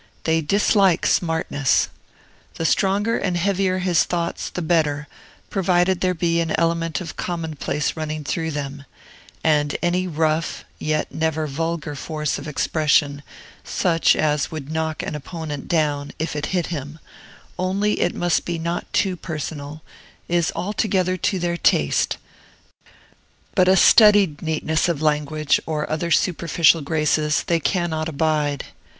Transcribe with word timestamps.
They 0.23 0.41
dislike 0.41 1.05
smartness. 1.05 1.87
The 2.55 2.65
stronger 2.65 3.19
and 3.19 3.37
heavier 3.37 3.77
his 3.77 4.03
thoughts, 4.03 4.49
the 4.49 4.63
better, 4.63 5.07
provided 5.51 6.01
there 6.01 6.15
be 6.15 6.39
an 6.39 6.55
element 6.59 7.01
of 7.01 7.15
commonplace 7.17 7.95
running 7.95 8.23
through 8.23 8.49
them; 8.49 8.85
and 9.43 9.77
any 9.79 10.07
rough, 10.07 10.65
yet 10.79 11.13
never 11.13 11.45
vulgar 11.45 11.93
force 11.93 12.39
of 12.39 12.47
expression, 12.47 13.21
such 13.63 14.15
as 14.15 14.49
would 14.49 14.71
knock 14.71 15.03
an 15.03 15.13
opponent 15.13 15.67
down, 15.67 16.13
if 16.17 16.35
it 16.35 16.47
hit 16.47 16.73
him, 16.73 16.97
only 17.59 18.01
it 18.01 18.15
must 18.15 18.49
not 18.49 18.81
be 18.91 18.97
too 18.99 19.15
personal, 19.15 19.83
is 20.27 20.51
altogether 20.55 21.15
to 21.15 21.37
their 21.37 21.57
taste; 21.57 22.17
but 23.53 23.67
a 23.67 23.75
studied 23.77 24.41
neatness 24.41 24.89
of 24.89 24.99
language, 24.99 25.59
or 25.67 25.87
other 25.91 26.09
such 26.09 26.21
superficial 26.23 26.81
graces, 26.81 27.43
they 27.43 27.59
cannot 27.59 28.09
abide. 28.09 28.65